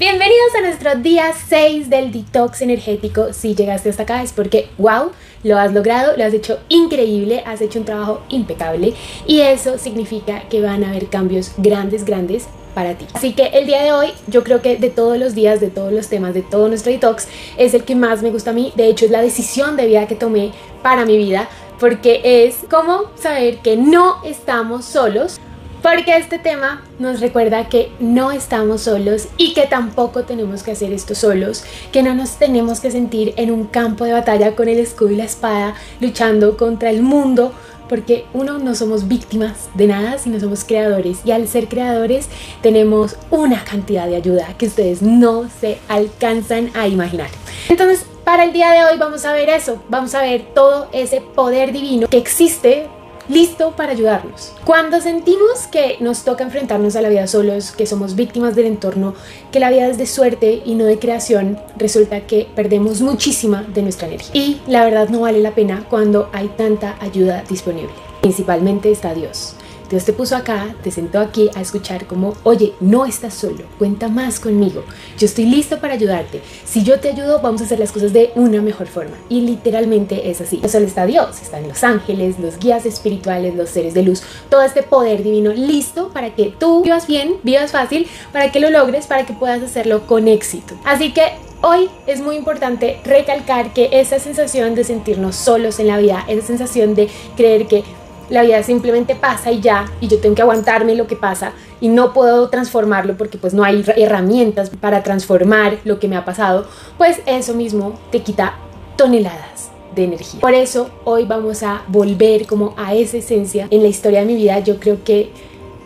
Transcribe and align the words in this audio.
Bienvenidos 0.00 0.54
a 0.56 0.62
nuestro 0.62 0.94
día 0.94 1.30
6 1.50 1.90
del 1.90 2.10
detox 2.10 2.62
energético. 2.62 3.34
Si 3.34 3.54
llegaste 3.54 3.90
hasta 3.90 4.04
acá 4.04 4.22
es 4.22 4.32
porque, 4.32 4.70
wow, 4.78 5.10
lo 5.44 5.58
has 5.58 5.74
logrado, 5.74 6.16
lo 6.16 6.24
has 6.24 6.32
hecho 6.32 6.58
increíble, 6.70 7.42
has 7.44 7.60
hecho 7.60 7.80
un 7.80 7.84
trabajo 7.84 8.22
impecable 8.30 8.94
y 9.26 9.42
eso 9.42 9.76
significa 9.76 10.48
que 10.48 10.62
van 10.62 10.84
a 10.84 10.88
haber 10.88 11.08
cambios 11.08 11.52
grandes, 11.58 12.06
grandes 12.06 12.46
para 12.74 12.94
ti. 12.94 13.04
Así 13.12 13.34
que 13.34 13.48
el 13.48 13.66
día 13.66 13.82
de 13.82 13.92
hoy, 13.92 14.08
yo 14.26 14.42
creo 14.42 14.62
que 14.62 14.78
de 14.78 14.88
todos 14.88 15.18
los 15.18 15.34
días, 15.34 15.60
de 15.60 15.68
todos 15.68 15.92
los 15.92 16.08
temas, 16.08 16.32
de 16.32 16.40
todo 16.40 16.68
nuestro 16.68 16.90
detox, 16.90 17.28
es 17.58 17.74
el 17.74 17.84
que 17.84 17.94
más 17.94 18.22
me 18.22 18.30
gusta 18.30 18.52
a 18.52 18.54
mí. 18.54 18.72
De 18.76 18.86
hecho, 18.86 19.04
es 19.04 19.10
la 19.10 19.20
decisión 19.20 19.76
de 19.76 19.86
vida 19.86 20.06
que 20.06 20.14
tomé 20.14 20.52
para 20.82 21.04
mi 21.04 21.18
vida, 21.18 21.46
porque 21.78 22.22
es 22.24 22.60
cómo 22.70 23.10
saber 23.16 23.58
que 23.58 23.76
no 23.76 24.24
estamos 24.24 24.86
solos 24.86 25.38
porque 25.82 26.16
este 26.16 26.38
tema 26.38 26.82
nos 26.98 27.20
recuerda 27.20 27.68
que 27.68 27.90
no 28.00 28.32
estamos 28.32 28.82
solos 28.82 29.28
y 29.36 29.54
que 29.54 29.66
tampoco 29.66 30.24
tenemos 30.24 30.62
que 30.62 30.72
hacer 30.72 30.92
esto 30.92 31.14
solos, 31.14 31.64
que 31.92 32.02
no 32.02 32.14
nos 32.14 32.36
tenemos 32.36 32.80
que 32.80 32.90
sentir 32.90 33.34
en 33.36 33.50
un 33.50 33.66
campo 33.66 34.04
de 34.04 34.12
batalla 34.12 34.54
con 34.54 34.68
el 34.68 34.78
escudo 34.78 35.10
y 35.10 35.16
la 35.16 35.24
espada 35.24 35.74
luchando 36.00 36.56
contra 36.56 36.90
el 36.90 37.02
mundo, 37.02 37.52
porque 37.88 38.24
uno 38.34 38.58
no 38.58 38.74
somos 38.74 39.08
víctimas 39.08 39.68
de 39.74 39.86
nada, 39.86 40.18
sino 40.18 40.38
somos 40.38 40.64
creadores 40.64 41.18
y 41.24 41.32
al 41.32 41.48
ser 41.48 41.68
creadores 41.68 42.28
tenemos 42.62 43.16
una 43.30 43.64
cantidad 43.64 44.06
de 44.06 44.16
ayuda 44.16 44.54
que 44.58 44.66
ustedes 44.66 45.02
no 45.02 45.48
se 45.60 45.78
alcanzan 45.88 46.70
a 46.74 46.86
imaginar. 46.86 47.30
Entonces, 47.68 48.04
para 48.24 48.44
el 48.44 48.52
día 48.52 48.70
de 48.70 48.84
hoy 48.84 48.98
vamos 48.98 49.24
a 49.24 49.32
ver 49.32 49.48
eso, 49.48 49.82
vamos 49.88 50.14
a 50.14 50.22
ver 50.22 50.42
todo 50.54 50.88
ese 50.92 51.20
poder 51.20 51.72
divino 51.72 52.06
que 52.06 52.18
existe 52.18 52.86
listo 53.30 53.72
para 53.76 53.92
ayudarnos. 53.92 54.52
Cuando 54.64 55.00
sentimos 55.00 55.66
que 55.70 55.96
nos 56.00 56.24
toca 56.24 56.44
enfrentarnos 56.44 56.96
a 56.96 57.02
la 57.02 57.08
vida 57.08 57.26
solos, 57.26 57.70
que 57.70 57.86
somos 57.86 58.16
víctimas 58.16 58.56
del 58.56 58.66
entorno, 58.66 59.14
que 59.52 59.60
la 59.60 59.70
vida 59.70 59.86
es 59.86 59.98
de 59.98 60.06
suerte 60.06 60.62
y 60.64 60.74
no 60.74 60.84
de 60.84 60.98
creación, 60.98 61.58
resulta 61.76 62.26
que 62.26 62.48
perdemos 62.54 63.00
muchísima 63.00 63.62
de 63.62 63.82
nuestra 63.82 64.08
energía. 64.08 64.30
Y 64.34 64.60
la 64.66 64.84
verdad 64.84 65.08
no 65.08 65.20
vale 65.20 65.40
la 65.40 65.54
pena 65.54 65.86
cuando 65.88 66.28
hay 66.32 66.48
tanta 66.48 66.96
ayuda 67.00 67.44
disponible. 67.48 67.92
Principalmente 68.20 68.90
está 68.90 69.14
Dios. 69.14 69.54
Dios 69.90 70.04
te 70.04 70.12
puso 70.12 70.36
acá, 70.36 70.74
te 70.82 70.92
sentó 70.92 71.18
aquí 71.18 71.50
a 71.56 71.60
escuchar 71.60 72.06
como, 72.06 72.34
oye, 72.44 72.74
no 72.80 73.06
estás 73.06 73.34
solo, 73.34 73.64
cuenta 73.76 74.06
más 74.08 74.38
conmigo, 74.38 74.84
yo 75.18 75.26
estoy 75.26 75.46
listo 75.46 75.80
para 75.80 75.94
ayudarte, 75.94 76.40
si 76.64 76.84
yo 76.84 77.00
te 77.00 77.10
ayudo 77.10 77.40
vamos 77.40 77.60
a 77.60 77.64
hacer 77.64 77.80
las 77.80 77.90
cosas 77.90 78.12
de 78.12 78.30
una 78.36 78.62
mejor 78.62 78.86
forma. 78.86 79.16
Y 79.28 79.40
literalmente 79.40 80.30
es 80.30 80.40
así. 80.40 80.60
No 80.62 80.68
solo 80.68 80.86
está 80.86 81.06
Dios, 81.06 81.42
están 81.42 81.66
los 81.66 81.82
ángeles, 81.82 82.38
los 82.38 82.58
guías 82.58 82.86
espirituales, 82.86 83.54
los 83.54 83.70
seres 83.70 83.94
de 83.94 84.02
luz, 84.02 84.22
todo 84.48 84.62
este 84.62 84.82
poder 84.82 85.22
divino 85.22 85.52
listo 85.52 86.10
para 86.10 86.34
que 86.34 86.54
tú 86.56 86.82
vivas 86.82 87.06
bien, 87.06 87.36
vivas 87.42 87.72
fácil, 87.72 88.06
para 88.32 88.52
que 88.52 88.60
lo 88.60 88.70
logres, 88.70 89.06
para 89.06 89.26
que 89.26 89.32
puedas 89.32 89.62
hacerlo 89.62 90.06
con 90.06 90.28
éxito. 90.28 90.76
Así 90.84 91.12
que 91.12 91.32
Hoy 91.62 91.90
es 92.06 92.22
muy 92.22 92.36
importante 92.36 93.00
recalcar 93.04 93.74
que 93.74 93.90
esa 93.92 94.18
sensación 94.18 94.74
de 94.74 94.82
sentirnos 94.82 95.36
solos 95.36 95.78
en 95.78 95.88
la 95.88 95.98
vida, 95.98 96.24
esa 96.26 96.46
sensación 96.46 96.94
de 96.94 97.10
creer 97.36 97.66
que 97.66 97.84
la 98.30 98.42
vida 98.42 98.62
simplemente 98.62 99.14
pasa 99.14 99.50
y 99.52 99.60
ya, 99.60 99.86
y 100.00 100.08
yo 100.08 100.18
tengo 100.18 100.34
que 100.36 100.42
aguantarme 100.42 100.94
lo 100.94 101.06
que 101.06 101.16
pasa 101.16 101.52
y 101.80 101.88
no 101.88 102.12
puedo 102.12 102.48
transformarlo 102.48 103.16
porque 103.16 103.38
pues 103.38 103.52
no 103.52 103.64
hay 103.64 103.84
herramientas 103.96 104.70
para 104.70 105.02
transformar 105.02 105.78
lo 105.84 105.98
que 105.98 106.08
me 106.08 106.16
ha 106.16 106.24
pasado, 106.24 106.66
pues 106.96 107.20
eso 107.26 107.54
mismo 107.54 107.94
te 108.10 108.22
quita 108.22 108.54
toneladas 108.96 109.70
de 109.94 110.04
energía. 110.04 110.40
Por 110.40 110.54
eso 110.54 110.90
hoy 111.04 111.24
vamos 111.24 111.62
a 111.62 111.82
volver 111.88 112.46
como 112.46 112.74
a 112.76 112.94
esa 112.94 113.16
esencia 113.16 113.66
en 113.70 113.82
la 113.82 113.88
historia 113.88 114.20
de 114.20 114.26
mi 114.26 114.36
vida. 114.36 114.60
Yo 114.60 114.78
creo 114.78 115.02
que 115.04 115.30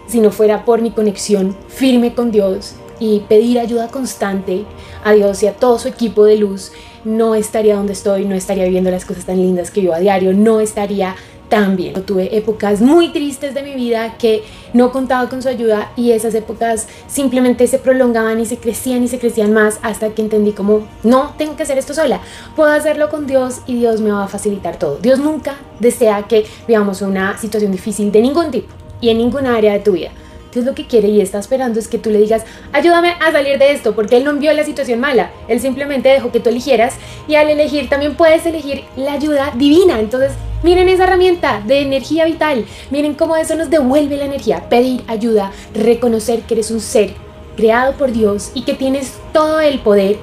si 0.06 0.20
no 0.20 0.30
fuera 0.30 0.64
por 0.64 0.82
mi 0.82 0.90
conexión 0.90 1.56
firme 1.68 2.14
con 2.14 2.30
Dios 2.30 2.74
y 3.00 3.20
pedir 3.20 3.58
ayuda 3.58 3.88
constante 3.88 4.64
a 5.02 5.12
Dios 5.12 5.42
y 5.42 5.46
a 5.46 5.54
todo 5.54 5.78
su 5.78 5.88
equipo 5.88 6.24
de 6.24 6.36
luz, 6.36 6.72
no 7.04 7.34
estaría 7.34 7.76
donde 7.76 7.92
estoy, 7.92 8.24
no 8.24 8.34
estaría 8.34 8.64
viviendo 8.64 8.90
las 8.90 9.04
cosas 9.04 9.26
tan 9.26 9.36
lindas 9.36 9.70
que 9.70 9.82
yo 9.82 9.94
a 9.94 9.98
diario, 9.98 10.32
no 10.32 10.60
estaría 10.60 11.16
también. 11.54 11.94
Tuve 12.04 12.36
épocas 12.36 12.80
muy 12.80 13.12
tristes 13.12 13.54
de 13.54 13.62
mi 13.62 13.76
vida 13.76 14.18
que 14.18 14.42
no 14.72 14.90
contaba 14.90 15.28
con 15.28 15.40
su 15.40 15.48
ayuda 15.48 15.92
y 15.94 16.10
esas 16.10 16.34
épocas 16.34 16.88
simplemente 17.06 17.68
se 17.68 17.78
prolongaban 17.78 18.40
y 18.40 18.44
se 18.44 18.56
crecían 18.56 19.04
y 19.04 19.08
se 19.08 19.20
crecían 19.20 19.52
más 19.52 19.78
hasta 19.82 20.08
que 20.08 20.22
entendí 20.22 20.50
como 20.50 20.84
no 21.04 21.32
tengo 21.38 21.54
que 21.54 21.62
hacer 21.62 21.78
esto 21.78 21.94
sola, 21.94 22.20
puedo 22.56 22.72
hacerlo 22.72 23.08
con 23.08 23.28
Dios 23.28 23.60
y 23.68 23.76
Dios 23.76 24.00
me 24.00 24.10
va 24.10 24.24
a 24.24 24.26
facilitar 24.28 24.80
todo. 24.80 24.98
Dios 24.98 25.20
nunca 25.20 25.54
desea 25.78 26.24
que 26.24 26.44
vivamos 26.66 27.02
una 27.02 27.38
situación 27.38 27.70
difícil 27.70 28.10
de 28.10 28.20
ningún 28.20 28.50
tipo 28.50 28.74
y 29.00 29.10
en 29.10 29.18
ninguna 29.18 29.54
área 29.54 29.74
de 29.74 29.78
tu 29.78 29.92
vida. 29.92 30.10
Dios 30.52 30.64
lo 30.64 30.74
que 30.74 30.88
quiere 30.88 31.06
y 31.06 31.20
está 31.20 31.38
esperando 31.38 31.78
es 31.78 31.86
que 31.86 31.98
tú 31.98 32.10
le 32.10 32.18
digas, 32.18 32.42
ayúdame 32.72 33.14
a 33.20 33.30
salir 33.30 33.60
de 33.60 33.70
esto, 33.70 33.94
porque 33.94 34.16
Él 34.16 34.24
no 34.24 34.30
envió 34.30 34.52
la 34.54 34.64
situación 34.64 34.98
mala, 34.98 35.30
Él 35.46 35.60
simplemente 35.60 36.08
dejó 36.08 36.32
que 36.32 36.40
tú 36.40 36.48
eligieras 36.48 36.94
y 37.28 37.36
al 37.36 37.48
elegir 37.48 37.88
también 37.88 38.16
puedes 38.16 38.44
elegir 38.44 38.82
la 38.96 39.12
ayuda 39.12 39.52
divina. 39.56 40.00
Entonces, 40.00 40.32
miren 40.64 40.88
esa 40.88 41.04
herramienta 41.04 41.62
de 41.64 41.82
energía 41.82 42.24
vital, 42.24 42.64
miren 42.90 43.14
cómo 43.14 43.36
eso 43.36 43.54
nos 43.54 43.70
devuelve 43.70 44.16
la 44.16 44.24
energía, 44.24 44.68
pedir 44.68 45.04
ayuda, 45.06 45.52
reconocer 45.74 46.40
que 46.40 46.54
eres 46.54 46.72
un 46.72 46.80
ser 46.80 47.14
creado 47.56 47.92
por 47.92 48.10
Dios 48.10 48.50
y 48.54 48.62
que 48.62 48.74
tienes 48.74 49.12
todo 49.32 49.60
el 49.60 49.78
poder 49.78 50.16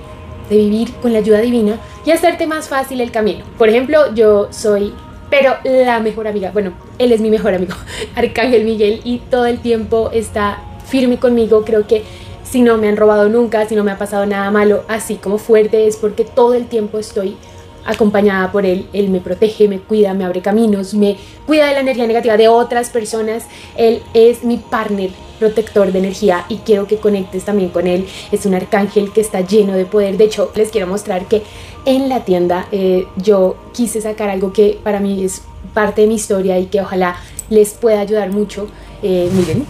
de 0.50 0.58
vivir 0.58 0.92
con 0.96 1.14
la 1.14 1.20
ayuda 1.20 1.40
divina 1.40 1.80
y 2.06 2.12
hacerte 2.12 2.48
más 2.48 2.68
fácil 2.68 3.00
el 3.00 3.12
camino. 3.12 3.46
Por 3.58 3.70
ejemplo, 3.70 4.14
yo 4.14 4.48
soy 4.52 4.94
pero 5.30 5.56
la 5.64 6.02
mejor 6.02 6.28
amiga, 6.28 6.52
bueno, 6.52 6.74
él 6.98 7.14
es 7.14 7.22
mi 7.22 7.30
mejor 7.30 7.54
amigo, 7.54 7.74
Arcángel 8.16 8.66
Miguel, 8.66 9.00
y 9.06 9.20
todo 9.20 9.46
el 9.46 9.60
tiempo 9.60 10.10
está 10.12 10.62
firme 10.86 11.20
conmigo. 11.20 11.64
Creo 11.64 11.88
que 11.88 12.04
si 12.44 12.62
no 12.62 12.78
me 12.78 12.90
han 12.90 12.98
robado 12.98 13.30
nunca, 13.30 13.66
si 13.66 13.76
no 13.76 13.86
me 13.86 13.92
ha 13.92 13.98
pasado 13.98 14.26
nada 14.26 14.52
malo, 14.52 14.84
así 14.90 15.16
como 15.16 15.38
fuerte, 15.38 15.88
es 15.88 15.96
porque 15.96 16.26
todo 16.26 16.54
el 16.54 16.68
tiempo 16.68 17.00
estoy 17.00 17.38
acompañada 17.86 18.52
por 18.52 18.66
él. 18.66 18.88
Él 18.94 19.10
me 19.10 19.20
protege, 19.20 19.68
me 19.68 19.80
cuida, 19.80 20.14
me 20.14 20.24
abre 20.24 20.42
caminos, 20.42 20.94
me 20.94 21.18
cuida 21.46 21.68
de 21.68 21.74
la 21.74 21.80
energía 21.82 22.08
negativa 22.08 22.38
de 22.38 22.48
otras 22.48 22.90
personas. 22.90 23.46
Él 23.76 24.02
es 24.14 24.44
mi 24.44 24.58
partner 24.58 25.12
protector 25.40 25.92
de 25.92 25.98
energía 26.00 26.46
y 26.50 26.58
quiero 26.58 26.86
que 26.86 26.98
conectes 26.98 27.46
también 27.46 27.70
con 27.70 27.88
él. 27.88 28.08
Es 28.32 28.46
un 28.46 28.54
arcángel 28.54 29.12
que 29.12 29.22
está 29.22 29.42
lleno 29.42 29.74
de 29.74 29.86
poder. 29.86 30.18
De 30.18 30.26
hecho, 30.26 30.52
les 30.56 30.70
quiero 30.70 30.88
mostrar 30.88 31.26
que 31.26 31.42
en 31.86 32.10
la 32.10 32.24
tienda 32.24 32.68
eh, 32.72 33.08
yo 33.18 33.56
quise 33.74 34.02
sacar 34.02 34.30
algo 34.30 34.54
que 34.54 34.80
para 34.84 35.00
mí 35.00 35.24
es 35.24 35.42
parte 35.74 36.02
de 36.02 36.08
mi 36.08 36.16
historia 36.16 36.60
y 36.60 36.68
que 36.68 36.82
ojalá 36.82 37.16
les 37.50 37.74
pueda 37.74 38.02
ayudar 38.02 38.32
mucho. 38.32 38.68
Eh, 39.02 39.30
miren, 39.34 39.66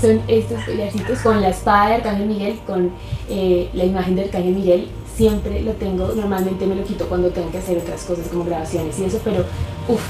son 0.00 0.20
estos 0.28 0.62
collarcitos 0.64 1.18
con 1.20 1.40
la 1.40 1.48
espada 1.48 1.88
de 1.88 1.94
Arcángel 1.96 2.26
Miguel, 2.26 2.60
con 2.66 2.92
eh, 3.28 3.68
la 3.72 3.84
imagen 3.84 4.16
de 4.16 4.24
Arcángel 4.24 4.54
Miguel. 4.54 4.88
Siempre 5.18 5.62
lo 5.62 5.72
tengo, 5.72 6.12
normalmente 6.14 6.64
me 6.64 6.76
lo 6.76 6.84
quito 6.84 7.08
cuando 7.08 7.30
tengo 7.30 7.50
que 7.50 7.58
hacer 7.58 7.76
otras 7.76 8.04
cosas 8.04 8.28
como 8.28 8.44
grabaciones 8.44 8.96
y 9.00 9.04
eso, 9.04 9.20
pero 9.24 9.40
uff, 9.88 10.00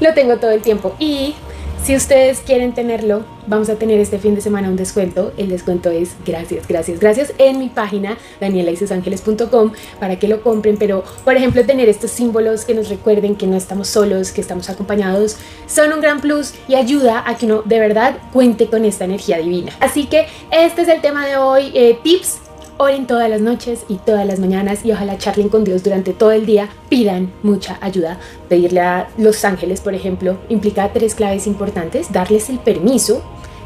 lo 0.00 0.14
tengo 0.14 0.36
todo 0.36 0.52
el 0.52 0.62
tiempo. 0.62 0.94
Y 1.00 1.34
si 1.82 1.96
ustedes 1.96 2.38
quieren 2.38 2.72
tenerlo, 2.72 3.24
vamos 3.48 3.68
a 3.68 3.74
tener 3.74 3.98
este 3.98 4.20
fin 4.20 4.36
de 4.36 4.40
semana 4.40 4.68
un 4.68 4.76
descuento. 4.76 5.32
El 5.36 5.48
descuento 5.48 5.90
es 5.90 6.14
gracias, 6.24 6.68
gracias, 6.68 7.00
gracias 7.00 7.34
en 7.38 7.58
mi 7.58 7.68
página 7.68 8.16
danielaicesangeles.com 8.40 9.72
para 9.98 10.20
que 10.20 10.28
lo 10.28 10.40
compren. 10.40 10.76
Pero, 10.76 11.02
por 11.24 11.34
ejemplo, 11.34 11.66
tener 11.66 11.88
estos 11.88 12.12
símbolos 12.12 12.64
que 12.64 12.74
nos 12.74 12.88
recuerden 12.88 13.34
que 13.34 13.48
no 13.48 13.56
estamos 13.56 13.88
solos, 13.88 14.30
que 14.30 14.40
estamos 14.40 14.70
acompañados, 14.70 15.36
son 15.66 15.92
un 15.92 16.00
gran 16.00 16.20
plus 16.20 16.54
y 16.68 16.76
ayuda 16.76 17.24
a 17.26 17.36
que 17.36 17.46
uno 17.46 17.62
de 17.62 17.80
verdad 17.80 18.18
cuente 18.32 18.68
con 18.68 18.84
esta 18.84 19.04
energía 19.04 19.38
divina. 19.38 19.72
Así 19.80 20.06
que 20.06 20.26
este 20.52 20.82
es 20.82 20.88
el 20.88 21.00
tema 21.00 21.26
de 21.26 21.38
hoy. 21.38 21.72
Eh, 21.74 21.98
tips 22.04 22.43
Oren 22.76 23.06
todas 23.06 23.30
las 23.30 23.40
noches 23.40 23.84
y 23.88 23.98
todas 23.98 24.26
las 24.26 24.40
mañanas 24.40 24.84
y 24.84 24.90
ojalá 24.90 25.16
charlen 25.16 25.48
con 25.48 25.62
Dios 25.62 25.84
durante 25.84 26.12
todo 26.12 26.32
el 26.32 26.44
día. 26.44 26.68
Pidan 26.88 27.32
mucha 27.44 27.78
ayuda. 27.80 28.18
Pedirle 28.48 28.80
a 28.80 29.08
los 29.16 29.44
ángeles, 29.44 29.80
por 29.80 29.94
ejemplo, 29.94 30.38
implica 30.48 30.92
tres 30.92 31.14
claves 31.14 31.46
importantes. 31.46 32.12
Darles 32.12 32.50
el 32.50 32.58
permiso 32.58 33.22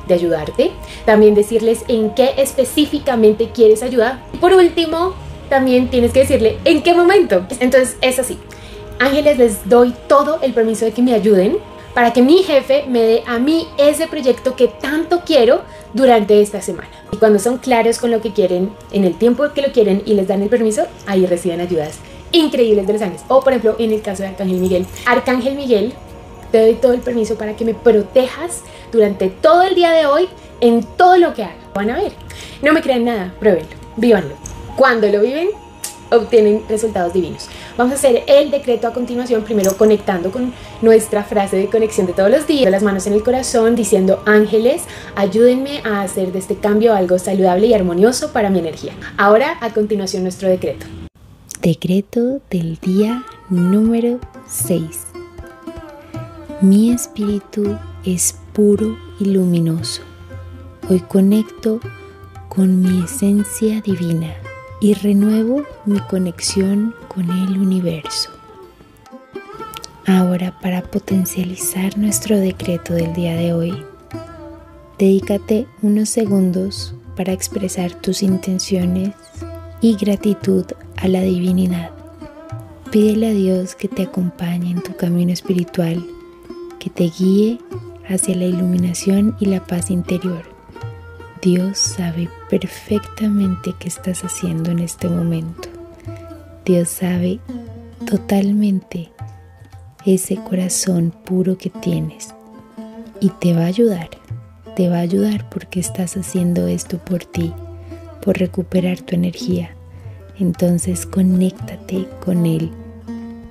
de 0.06 0.12
ayudarte. 0.12 0.72
También 1.06 1.34
decirles 1.34 1.84
en 1.88 2.14
qué 2.14 2.34
específicamente 2.36 3.48
quieres 3.48 3.82
ayudar. 3.82 4.26
Y 4.34 4.36
por 4.36 4.52
último, 4.52 5.14
también 5.48 5.88
tienes 5.88 6.12
que 6.12 6.20
decirle 6.20 6.58
en 6.66 6.82
qué 6.82 6.92
momento. 6.92 7.46
Entonces 7.60 7.96
es 8.02 8.18
así. 8.18 8.38
Ángeles, 8.98 9.38
les 9.38 9.68
doy 9.70 9.94
todo 10.06 10.38
el 10.42 10.52
permiso 10.52 10.84
de 10.84 10.92
que 10.92 11.00
me 11.00 11.14
ayuden 11.14 11.56
para 11.94 12.12
que 12.12 12.20
mi 12.20 12.42
jefe 12.42 12.84
me 12.86 13.00
dé 13.00 13.24
a 13.26 13.38
mí 13.38 13.66
ese 13.78 14.06
proyecto 14.06 14.54
que 14.54 14.68
tanto 14.68 15.22
quiero 15.24 15.62
durante 15.94 16.40
esta 16.40 16.60
semana. 16.60 16.90
Y 17.12 17.16
cuando 17.16 17.38
son 17.38 17.58
claros 17.58 17.98
con 17.98 18.10
lo 18.10 18.20
que 18.20 18.32
quieren, 18.32 18.70
en 18.92 19.04
el 19.04 19.16
tiempo 19.16 19.52
que 19.54 19.62
lo 19.62 19.72
quieren 19.72 20.02
y 20.04 20.14
les 20.14 20.28
dan 20.28 20.42
el 20.42 20.48
permiso, 20.48 20.86
ahí 21.06 21.26
reciben 21.26 21.60
ayudas 21.60 21.98
increíbles 22.32 22.86
de 22.86 22.92
los 22.92 23.02
ángeles. 23.02 23.24
O 23.28 23.40
por 23.40 23.52
ejemplo, 23.52 23.76
en 23.78 23.92
el 23.92 24.02
caso 24.02 24.22
de 24.22 24.30
Arcángel 24.30 24.58
Miguel. 24.58 24.86
Arcángel 25.06 25.54
Miguel, 25.54 25.92
te 26.52 26.60
doy 26.60 26.74
todo 26.74 26.92
el 26.92 27.00
permiso 27.00 27.36
para 27.36 27.56
que 27.56 27.64
me 27.64 27.74
protejas 27.74 28.62
durante 28.92 29.28
todo 29.28 29.62
el 29.62 29.74
día 29.74 29.92
de 29.92 30.06
hoy 30.06 30.28
en 30.60 30.82
todo 30.82 31.16
lo 31.16 31.34
que 31.34 31.44
haga. 31.44 31.56
Van 31.74 31.90
a 31.90 31.96
ver. 31.96 32.12
No 32.62 32.72
me 32.72 32.82
crean 32.82 33.04
nada, 33.04 33.34
pruébenlo, 33.38 33.76
vívanlo. 33.96 34.34
Cuando 34.76 35.08
lo 35.08 35.20
viven, 35.20 35.48
obtienen 36.10 36.62
resultados 36.68 37.12
divinos. 37.12 37.48
Vamos 37.76 37.92
a 37.92 37.96
hacer 37.96 38.24
el 38.26 38.50
decreto 38.50 38.88
a 38.88 38.92
continuación, 38.92 39.42
primero 39.42 39.76
conectando 39.76 40.30
con 40.30 40.52
nuestra 40.82 41.24
frase 41.24 41.56
de 41.56 41.66
conexión 41.66 42.06
de 42.06 42.12
todos 42.12 42.30
los 42.30 42.46
días, 42.46 42.70
las 42.70 42.82
manos 42.82 43.06
en 43.06 43.12
el 43.12 43.22
corazón, 43.22 43.74
diciendo 43.74 44.22
ángeles, 44.26 44.82
ayúdenme 45.14 45.80
a 45.84 46.02
hacer 46.02 46.32
de 46.32 46.38
este 46.38 46.56
cambio 46.56 46.94
algo 46.94 47.18
saludable 47.18 47.66
y 47.66 47.74
armonioso 47.74 48.32
para 48.32 48.50
mi 48.50 48.58
energía. 48.58 48.92
Ahora, 49.16 49.58
a 49.60 49.72
continuación, 49.72 50.22
nuestro 50.22 50.48
decreto. 50.48 50.86
Decreto 51.60 52.40
del 52.50 52.78
día 52.78 53.24
número 53.50 54.20
6. 54.48 54.84
Mi 56.60 56.90
espíritu 56.90 57.76
es 58.04 58.36
puro 58.52 58.96
y 59.20 59.26
luminoso. 59.26 60.02
Hoy 60.88 61.00
conecto 61.00 61.80
con 62.48 62.80
mi 62.80 63.04
esencia 63.04 63.80
divina 63.80 64.34
y 64.80 64.94
renuevo 64.94 65.64
mi 65.84 65.98
conexión 66.00 66.94
con 67.08 67.30
el 67.30 67.58
universo. 67.58 68.30
Ahora 70.06 70.58
para 70.60 70.82
potencializar 70.82 71.98
nuestro 71.98 72.38
decreto 72.38 72.94
del 72.94 73.12
día 73.12 73.34
de 73.34 73.52
hoy, 73.52 73.84
dedícate 74.98 75.66
unos 75.82 76.08
segundos 76.08 76.94
para 77.16 77.32
expresar 77.32 77.92
tus 77.92 78.22
intenciones 78.22 79.10
y 79.80 79.96
gratitud 79.96 80.64
a 80.96 81.08
la 81.08 81.20
divinidad. 81.20 81.90
Pídele 82.90 83.28
a 83.28 83.32
Dios 83.32 83.74
que 83.74 83.88
te 83.88 84.04
acompañe 84.04 84.70
en 84.70 84.82
tu 84.82 84.96
camino 84.96 85.32
espiritual, 85.32 86.02
que 86.78 86.88
te 86.88 87.10
guíe 87.10 87.58
hacia 88.08 88.34
la 88.34 88.46
iluminación 88.46 89.36
y 89.40 89.46
la 89.46 89.62
paz 89.62 89.90
interior. 89.90 90.47
Dios 91.50 91.78
sabe 91.78 92.28
perfectamente 92.50 93.74
qué 93.78 93.88
estás 93.88 94.22
haciendo 94.22 94.70
en 94.70 94.80
este 94.80 95.08
momento. 95.08 95.70
Dios 96.66 96.90
sabe 96.90 97.40
totalmente 98.04 99.08
ese 100.04 100.36
corazón 100.36 101.10
puro 101.24 101.56
que 101.56 101.70
tienes 101.70 102.34
y 103.18 103.30
te 103.30 103.54
va 103.54 103.62
a 103.62 103.68
ayudar. 103.68 104.10
Te 104.76 104.90
va 104.90 104.98
a 104.98 105.00
ayudar 105.00 105.48
porque 105.48 105.80
estás 105.80 106.18
haciendo 106.18 106.66
esto 106.66 106.98
por 106.98 107.24
ti, 107.24 107.54
por 108.20 108.36
recuperar 108.36 109.00
tu 109.00 109.14
energía. 109.14 109.74
Entonces 110.38 111.06
conéctate 111.06 112.06
con 112.22 112.44
Él 112.44 112.70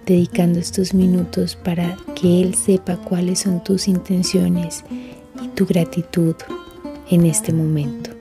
dedicando 0.06 0.60
estos 0.60 0.94
minutos 0.94 1.56
para 1.56 1.98
que 2.14 2.44
Él 2.44 2.54
sepa 2.54 2.98
cuáles 2.98 3.40
son 3.40 3.64
tus 3.64 3.88
intenciones 3.88 4.84
y 5.42 5.48
tu 5.48 5.66
gratitud 5.66 6.36
en 7.10 7.26
este 7.26 7.54
momento. 7.54 8.17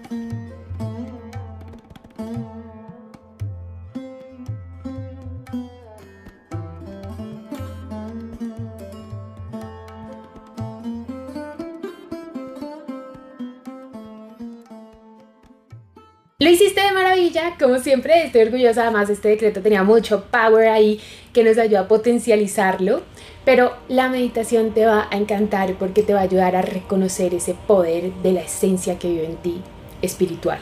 Lo 16.47 16.53
hiciste 16.53 16.81
de 16.81 16.93
maravilla, 16.93 17.57
como 17.59 17.81
siempre, 17.81 18.23
estoy 18.23 18.43
orgullosa, 18.43 18.83
además 18.83 19.11
este 19.11 19.31
decreto 19.31 19.63
tenía 19.63 19.83
mucho 19.83 20.27
power 20.31 20.69
ahí 20.69 21.01
que 21.33 21.43
nos 21.43 21.59
ayuda 21.59 21.81
a 21.81 21.89
potencializarlo, 21.89 23.03
pero 23.45 23.73
la 23.89 24.09
meditación 24.09 24.73
te 24.73 24.87
va 24.87 25.09
a 25.11 25.17
encantar 25.17 25.75
porque 25.75 26.05
te 26.05 26.15
va 26.15 26.21
a 26.21 26.23
ayudar 26.23 26.55
a 26.55 26.63
reconocer 26.63 27.35
ese 27.35 27.57
poder 27.67 28.13
de 28.23 28.33
la 28.33 28.43
esencia 28.43 28.97
que 28.97 29.09
vive 29.09 29.25
en 29.25 29.37
ti 29.39 29.61
espiritual. 30.03 30.61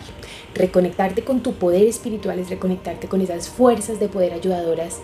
Reconectarte 0.55 1.23
con 1.23 1.43
tu 1.43 1.53
poder 1.53 1.87
espiritual 1.87 2.39
es 2.39 2.49
reconectarte 2.49 3.07
con 3.07 3.21
esas 3.21 3.51
fuerzas 3.51 4.01
de 4.01 4.09
poder 4.09 4.33
ayudadoras 4.33 5.01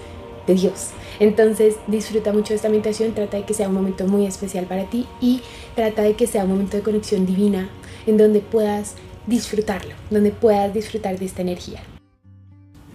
de 0.47 0.55
Dios. 0.55 0.93
Entonces 1.19 1.77
disfruta 1.89 2.33
mucho 2.33 2.55
de 2.55 2.57
esta 2.57 2.71
meditación, 2.71 3.13
trata 3.13 3.37
de 3.37 3.43
que 3.45 3.53
sea 3.53 3.69
un 3.69 3.75
momento 3.75 4.07
muy 4.07 4.25
especial 4.25 4.65
para 4.65 4.85
ti 4.85 5.07
y 5.21 5.43
trata 5.75 6.01
de 6.01 6.15
que 6.15 6.27
sea 6.27 6.45
un 6.45 6.53
momento 6.53 6.79
de 6.79 6.83
conexión 6.83 7.27
divina 7.27 7.69
en 8.07 8.17
donde 8.17 8.41
puedas 8.41 8.95
disfrutarlo, 9.31 9.95
donde 10.11 10.33
puedas 10.33 10.75
disfrutar 10.75 11.19
de 11.19 11.25
esta 11.25 11.41
energía. 11.41 11.81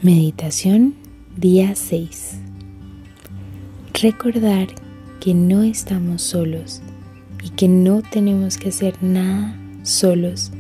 Meditación 0.02 0.94
día 1.38 1.74
6. 1.74 2.36
Recordar 4.02 4.68
que 5.22 5.34
no 5.34 5.64
estamos 5.64 6.22
solos 6.22 6.82
y 7.42 7.50
que 7.52 7.68
no 7.68 8.02
tenemos 8.04 8.58
que 8.58 8.70
hacer 8.70 9.02
nada 9.02 9.56
solos, 9.84 10.52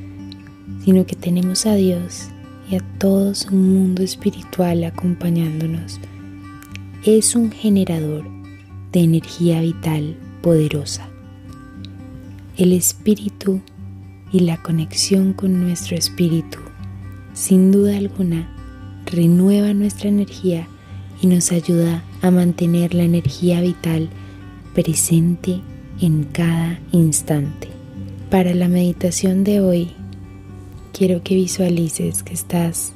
sino 0.83 1.05
que 1.05 1.15
tenemos 1.15 1.65
a 1.65 1.75
Dios 1.75 2.29
y 2.71 2.77
a 2.77 2.79
todo 2.97 3.35
su 3.35 3.53
mundo 3.53 4.01
espiritual 4.01 4.83
acompañándonos. 4.85 5.99
Es 7.03 7.35
un 7.35 7.51
generador 7.51 8.23
de 8.93 9.01
energía 9.01 9.59
vital 9.59 10.15
poderosa. 10.41 11.09
El 12.55 12.71
espíritu 12.71 13.61
y 14.35 14.41
la 14.41 14.61
conexión 14.61 15.31
con 15.31 15.61
nuestro 15.61 15.95
espíritu, 15.95 16.57
sin 17.33 17.71
duda 17.71 17.95
alguna, 17.95 18.53
renueva 19.05 19.73
nuestra 19.73 20.09
energía 20.09 20.67
y 21.21 21.27
nos 21.27 21.53
ayuda 21.53 22.03
a 22.21 22.31
mantener 22.31 22.93
la 22.93 23.03
energía 23.03 23.61
vital 23.61 24.09
presente 24.73 25.61
en 26.01 26.25
cada 26.25 26.81
instante. 26.91 27.69
Para 28.29 28.53
la 28.53 28.67
meditación 28.67 29.45
de 29.45 29.61
hoy, 29.61 29.91
quiero 30.91 31.23
que 31.23 31.35
visualices 31.35 32.21
que 32.21 32.33
estás 32.33 32.91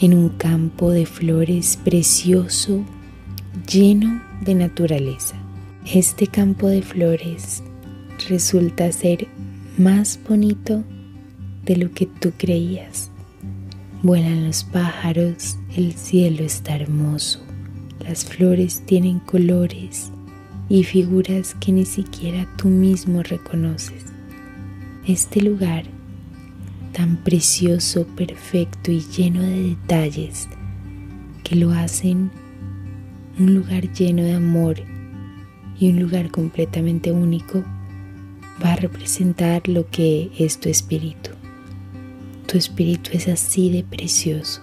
en 0.00 0.14
un 0.14 0.30
campo 0.30 0.90
de 0.90 1.04
flores 1.04 1.78
precioso, 1.84 2.82
lleno 3.70 4.22
de 4.40 4.54
naturaleza. 4.54 5.36
Este 5.84 6.26
campo 6.28 6.68
de 6.68 6.80
flores 6.80 7.62
resulta 8.30 8.90
ser 8.90 9.28
más 9.78 10.18
bonito 10.26 10.84
de 11.64 11.76
lo 11.76 11.92
que 11.92 12.06
tú 12.06 12.32
creías. 12.36 13.10
Vuelan 14.02 14.46
los 14.46 14.64
pájaros, 14.64 15.58
el 15.76 15.92
cielo 15.92 16.44
está 16.44 16.76
hermoso, 16.76 17.40
las 18.00 18.24
flores 18.24 18.82
tienen 18.86 19.18
colores 19.18 20.10
y 20.68 20.84
figuras 20.84 21.54
que 21.60 21.72
ni 21.72 21.84
siquiera 21.84 22.48
tú 22.56 22.68
mismo 22.68 23.22
reconoces. 23.22 24.04
Este 25.06 25.40
lugar, 25.40 25.84
tan 26.92 27.16
precioso, 27.16 28.06
perfecto 28.16 28.90
y 28.90 29.00
lleno 29.00 29.42
de 29.42 29.62
detalles, 29.70 30.48
que 31.44 31.56
lo 31.56 31.72
hacen 31.72 32.30
un 33.38 33.54
lugar 33.54 33.92
lleno 33.92 34.22
de 34.22 34.32
amor 34.32 34.76
y 35.78 35.90
un 35.90 36.00
lugar 36.00 36.30
completamente 36.30 37.12
único, 37.12 37.62
va 38.62 38.72
a 38.72 38.76
representar 38.76 39.68
lo 39.68 39.88
que 39.88 40.30
es 40.38 40.58
tu 40.58 40.68
espíritu. 40.68 41.30
Tu 42.46 42.58
espíritu 42.58 43.10
es 43.12 43.28
así 43.28 43.70
de 43.70 43.82
precioso. 43.82 44.62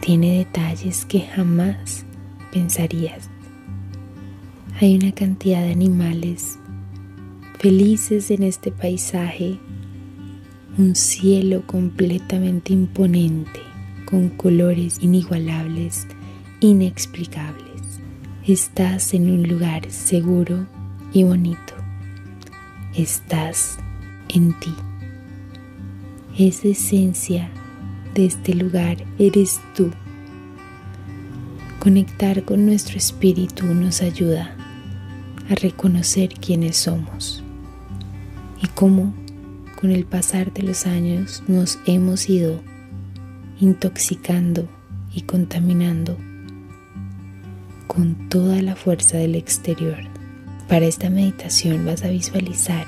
Tiene 0.00 0.38
detalles 0.38 1.04
que 1.04 1.20
jamás 1.20 2.04
pensarías. 2.52 3.28
Hay 4.80 4.96
una 4.96 5.12
cantidad 5.12 5.62
de 5.62 5.72
animales 5.72 6.58
felices 7.58 8.30
en 8.30 8.42
este 8.42 8.70
paisaje, 8.72 9.58
un 10.78 10.94
cielo 10.94 11.66
completamente 11.66 12.72
imponente, 12.72 13.60
con 14.06 14.30
colores 14.30 14.98
inigualables, 15.02 16.06
inexplicables. 16.60 18.00
Estás 18.46 19.12
en 19.12 19.30
un 19.30 19.46
lugar 19.46 19.90
seguro 19.90 20.66
y 21.12 21.24
bonito. 21.24 21.74
Estás 22.94 23.78
en 24.28 24.52
ti. 24.60 24.74
Esa 26.38 26.68
esencia 26.68 27.50
de 28.14 28.26
este 28.26 28.54
lugar 28.54 28.98
eres 29.18 29.60
tú. 29.74 29.90
Conectar 31.78 32.44
con 32.44 32.66
nuestro 32.66 32.98
espíritu 32.98 33.66
nos 33.66 34.02
ayuda 34.02 34.56
a 35.48 35.54
reconocer 35.54 36.34
quiénes 36.34 36.76
somos 36.76 37.42
y 38.62 38.66
cómo 38.68 39.14
con 39.80 39.90
el 39.90 40.04
pasar 40.04 40.52
de 40.52 40.62
los 40.62 40.86
años 40.86 41.42
nos 41.48 41.78
hemos 41.86 42.28
ido 42.28 42.60
intoxicando 43.60 44.68
y 45.14 45.22
contaminando 45.22 46.16
con 47.86 48.28
toda 48.28 48.62
la 48.62 48.76
fuerza 48.76 49.16
del 49.16 49.34
exterior. 49.34 50.19
Para 50.70 50.86
esta 50.86 51.10
meditación 51.10 51.84
vas 51.84 52.04
a 52.04 52.10
visualizar 52.10 52.86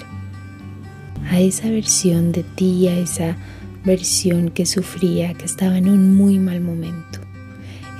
a 1.28 1.40
esa 1.40 1.68
versión 1.68 2.30
de 2.30 2.44
ti, 2.44 2.86
a 2.86 2.96
esa 2.96 3.36
versión 3.84 4.50
que 4.50 4.66
sufría, 4.66 5.34
que 5.34 5.46
estaba 5.46 5.78
en 5.78 5.88
un 5.88 6.14
muy 6.14 6.38
mal 6.38 6.60
momento, 6.60 7.18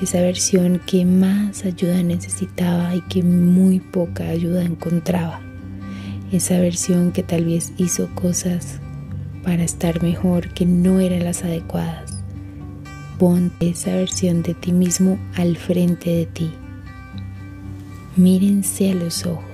esa 0.00 0.20
versión 0.20 0.80
que 0.86 1.04
más 1.04 1.64
ayuda 1.64 2.00
necesitaba 2.04 2.94
y 2.94 3.00
que 3.00 3.24
muy 3.24 3.80
poca 3.80 4.28
ayuda 4.28 4.62
encontraba, 4.62 5.40
esa 6.30 6.60
versión 6.60 7.10
que 7.10 7.24
tal 7.24 7.46
vez 7.46 7.72
hizo 7.76 8.08
cosas 8.14 8.78
para 9.42 9.64
estar 9.64 10.00
mejor 10.00 10.54
que 10.54 10.64
no 10.64 11.00
eran 11.00 11.24
las 11.24 11.42
adecuadas. 11.42 12.22
pon 13.18 13.52
esa 13.58 13.90
versión 13.96 14.44
de 14.44 14.54
ti 14.54 14.70
mismo 14.70 15.18
al 15.34 15.56
frente 15.56 16.10
de 16.10 16.26
ti. 16.26 16.52
Mírense 18.14 18.92
a 18.92 18.94
los 18.94 19.26
ojos. 19.26 19.51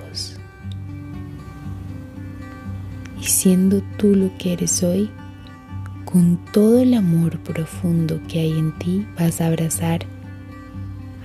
Siendo 3.29 3.81
tú 3.97 4.15
lo 4.15 4.35
que 4.37 4.53
eres 4.53 4.83
hoy, 4.83 5.09
con 6.05 6.37
todo 6.51 6.79
el 6.79 6.93
amor 6.93 7.39
profundo 7.39 8.19
que 8.27 8.39
hay 8.39 8.51
en 8.51 8.77
ti, 8.79 9.05
vas 9.17 9.41
a 9.41 9.47
abrazar 9.47 10.05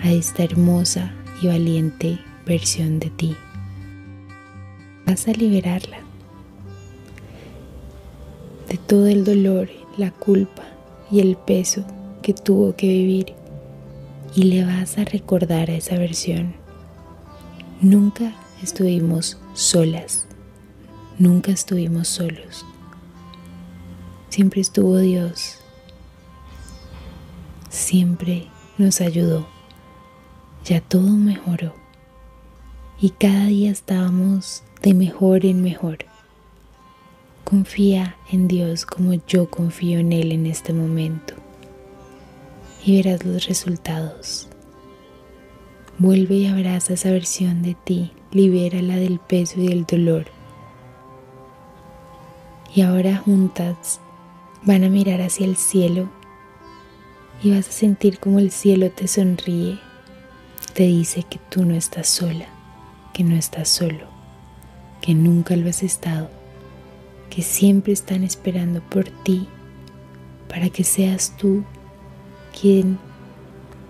a 0.02 0.10
esta 0.10 0.44
hermosa 0.44 1.12
y 1.40 1.46
valiente 1.46 2.18
versión 2.46 3.00
de 3.00 3.10
ti. 3.10 3.36
Vas 5.06 5.26
a 5.26 5.32
liberarla 5.32 5.98
de 8.68 8.76
todo 8.76 9.06
el 9.06 9.24
dolor, 9.24 9.70
la 9.96 10.10
culpa 10.10 10.64
y 11.10 11.20
el 11.20 11.36
peso 11.36 11.84
que 12.22 12.34
tuvo 12.34 12.76
que 12.76 12.88
vivir 12.88 13.34
y 14.34 14.44
le 14.44 14.64
vas 14.64 14.98
a 14.98 15.04
recordar 15.04 15.70
a 15.70 15.74
esa 15.74 15.96
versión. 15.96 16.54
Nunca 17.80 18.32
estuvimos 18.62 19.38
solas, 19.52 20.26
nunca 21.18 21.52
estuvimos 21.52 22.08
solos. 22.08 22.64
Siempre 24.28 24.60
estuvo 24.60 24.98
Dios, 24.98 25.58
siempre 27.70 28.48
nos 28.78 29.00
ayudó 29.00 29.46
ya 30.64 30.80
todo 30.80 31.10
mejoró 31.10 31.74
y 32.98 33.10
cada 33.10 33.46
día 33.46 33.70
estábamos 33.70 34.62
de 34.80 34.94
mejor 34.94 35.44
en 35.44 35.62
mejor. 35.62 35.98
Confía 37.44 38.16
en 38.32 38.48
Dios 38.48 38.86
como 38.86 39.12
yo 39.26 39.50
confío 39.50 39.98
en 39.98 40.12
Él 40.12 40.32
en 40.32 40.46
este 40.46 40.72
momento 40.72 41.34
y 42.84 42.96
verás 42.96 43.26
los 43.26 43.46
resultados. 43.46 44.48
Vuelve 45.98 46.36
y 46.36 46.46
abraza 46.46 46.94
esa 46.94 47.10
versión 47.10 47.62
de 47.62 47.74
ti, 47.74 48.12
libérala 48.32 48.96
del 48.96 49.18
peso 49.20 49.60
y 49.60 49.68
del 49.68 49.84
dolor. 49.84 50.26
Y 52.74 52.82
ahora 52.82 53.16
juntas 53.16 54.00
van 54.62 54.84
a 54.84 54.88
mirar 54.88 55.22
hacia 55.22 55.46
el 55.46 55.56
cielo 55.56 56.08
y 57.42 57.50
vas 57.50 57.68
a 57.68 57.72
sentir 57.72 58.18
como 58.18 58.38
el 58.38 58.50
cielo 58.50 58.90
te 58.90 59.06
sonríe 59.06 59.78
te 60.74 60.82
dice 60.82 61.22
que 61.22 61.38
tú 61.50 61.64
no 61.64 61.74
estás 61.74 62.08
sola, 62.08 62.46
que 63.12 63.22
no 63.22 63.36
estás 63.36 63.68
solo, 63.68 64.08
que 65.00 65.14
nunca 65.14 65.54
lo 65.54 65.70
has 65.70 65.84
estado, 65.84 66.28
que 67.30 67.42
siempre 67.42 67.92
están 67.92 68.24
esperando 68.24 68.82
por 68.82 69.04
ti 69.04 69.46
para 70.48 70.68
que 70.70 70.82
seas 70.82 71.36
tú 71.36 71.62
quien 72.60 72.98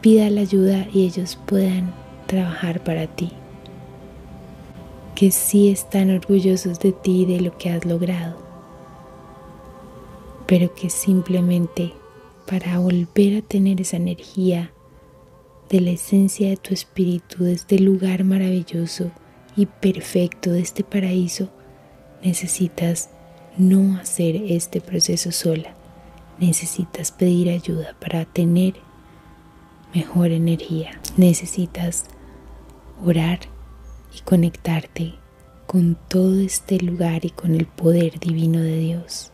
pida 0.03 0.29
la 0.29 0.43
ayuda 0.43 0.87
y 0.93 1.07
ellos 1.07 1.39
puedan 1.47 1.95
trabajar 2.27 2.85
para 2.85 3.07
ti. 3.07 3.33
Que 5.15 5.31
sí 5.31 5.71
están 5.71 6.11
orgullosos 6.11 6.81
de 6.81 6.93
ti 6.93 7.23
y 7.23 7.25
de 7.25 7.41
lo 7.41 7.57
que 7.57 7.71
has 7.71 7.87
logrado, 7.87 8.44
pero 10.47 10.75
que 10.75 10.91
simplemente 10.91 11.93
para 12.47 12.79
volver 12.79 13.39
a 13.39 13.43
tener 13.43 13.81
esa 13.81 13.97
energía 13.97 14.73
de 15.71 15.81
la 15.81 15.91
esencia 15.91 16.51
de 16.51 16.57
tu 16.57 16.75
espíritu, 16.75 17.45
de 17.45 17.53
este 17.53 17.79
lugar 17.79 18.25
maravilloso 18.25 19.11
y 19.57 19.67
perfecto, 19.67 20.51
de 20.51 20.61
este 20.61 20.85
paraíso, 20.85 21.49
necesitas 22.23 23.09
no 23.57 23.97
hacer 23.97 24.37
este 24.37 24.81
proceso 24.81 25.33
sola. 25.33 25.75
Necesitas 26.39 27.13
pedir 27.13 27.49
ayuda 27.51 27.97
para 28.01 28.25
tener 28.25 28.75
mejor 29.95 30.33
energía. 30.33 31.01
Necesitas 31.17 32.05
orar 33.05 33.41
y 34.17 34.21
conectarte 34.23 35.15
con 35.67 35.97
todo 36.09 36.39
este 36.41 36.79
lugar 36.79 37.25
y 37.25 37.31
con 37.31 37.55
el 37.55 37.67
poder 37.67 38.19
divino 38.19 38.61
de 38.61 38.79
Dios. 38.79 39.31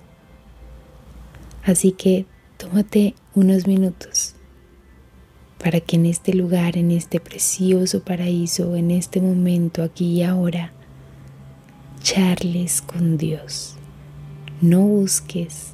Así 1.63 1.93
que 1.93 2.27
tómate 2.57 3.15
unos 3.35 3.67
minutos 3.67 4.35
para 5.63 5.81
que 5.81 5.97
en 5.97 6.07
este 6.07 6.33
lugar, 6.33 6.79
en 6.79 6.91
este 6.91 7.21
precioso 7.21 8.03
paraíso, 8.03 8.77
en 8.77 8.91
este 8.91 9.21
momento, 9.21 9.83
aquí 9.83 10.07
y 10.07 10.23
ahora, 10.23 10.73
charles 12.03 12.81
con 12.81 13.19
Dios. 13.19 13.77
No 14.63 14.81
busques 14.81 15.73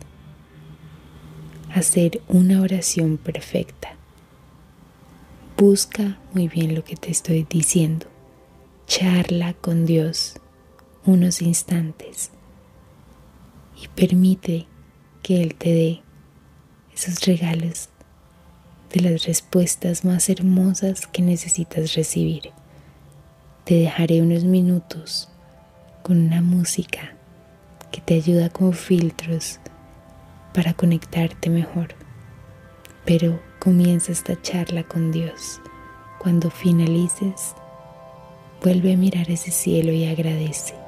hacer 1.73 2.21
una 2.27 2.63
oración 2.63 3.17
perfecta. 3.17 3.95
Busca 5.57 6.19
muy 6.33 6.49
bien 6.49 6.75
lo 6.75 6.83
que 6.83 6.97
te 6.97 7.11
estoy 7.11 7.47
diciendo. 7.49 8.07
Charla 8.87 9.55
con 9.55 9.87
Dios 9.87 10.35
unos 11.05 11.41
instantes 11.43 12.31
y 13.81 13.89
permite 13.89 14.67
que 15.27 15.43
Él 15.43 15.57
te 15.57 15.73
dé 15.73 16.03
esos 16.95 17.27
regalos 17.27 17.89
de 18.93 19.01
las 19.01 19.25
respuestas 19.25 20.05
más 20.05 20.29
hermosas 20.29 21.09
que 21.09 21.21
necesitas 21.21 21.97
recibir. 21.97 22.53
Te 23.65 23.75
dejaré 23.75 24.23
unos 24.23 24.45
minutos 24.45 25.29
con 26.05 26.19
una 26.19 26.43
música 26.43 27.17
que 27.91 28.01
te 28.01 28.15
ayuda 28.15 28.51
con 28.51 28.73
filtros 28.73 29.59
para 30.55 30.75
conectarte 30.75 31.51
mejor. 31.51 31.97
Pero 33.05 33.43
comienza 33.59 34.13
esta 34.13 34.41
charla 34.41 34.85
con 34.85 35.11
Dios. 35.11 35.61
Cuando 36.21 36.51
finalices, 36.51 37.57
vuelve 38.63 38.93
a 38.93 38.97
mirar 38.97 39.29
ese 39.29 39.51
cielo 39.51 39.91
y 39.91 40.07
agradece. 40.07 40.86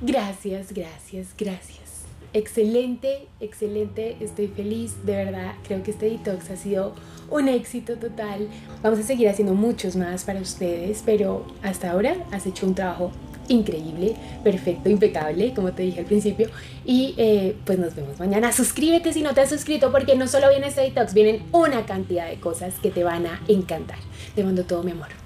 Gracias, 0.00 0.72
gracias, 0.72 1.28
gracias. 1.38 1.84
Excelente, 2.32 3.28
excelente, 3.38 4.16
estoy 4.18 4.48
feliz, 4.48 5.06
de 5.06 5.14
verdad, 5.14 5.54
creo 5.66 5.84
que 5.84 5.92
este 5.92 6.10
detox 6.10 6.50
ha 6.50 6.56
sido 6.56 6.94
un 7.30 7.48
éxito 7.48 7.96
total. 7.96 8.48
Vamos 8.82 8.98
a 8.98 9.02
seguir 9.04 9.28
haciendo 9.28 9.54
muchos 9.54 9.94
más 9.94 10.24
para 10.24 10.40
ustedes, 10.40 11.02
pero 11.06 11.46
hasta 11.62 11.92
ahora 11.92 12.16
has 12.32 12.44
hecho 12.44 12.66
un 12.66 12.74
trabajo 12.74 13.12
increíble, 13.48 14.16
perfecto, 14.42 14.88
impecable, 14.88 15.54
como 15.54 15.72
te 15.72 15.84
dije 15.84 16.00
al 16.00 16.06
principio. 16.06 16.50
Y 16.84 17.14
eh, 17.16 17.56
pues 17.64 17.78
nos 17.78 17.94
vemos 17.94 18.18
mañana. 18.18 18.52
Suscríbete 18.52 19.12
si 19.12 19.22
no 19.22 19.32
te 19.32 19.42
has 19.42 19.48
suscrito, 19.48 19.92
porque 19.92 20.16
no 20.16 20.26
solo 20.26 20.48
viene 20.48 20.66
este 20.66 20.80
detox, 20.80 21.14
vienen 21.14 21.44
una 21.52 21.86
cantidad 21.86 22.28
de 22.28 22.40
cosas 22.40 22.74
que 22.82 22.90
te 22.90 23.04
van 23.04 23.26
a 23.26 23.40
encantar. 23.46 23.98
Te 24.34 24.42
mando 24.42 24.64
todo 24.64 24.82
mi 24.82 24.90
amor. 24.90 25.23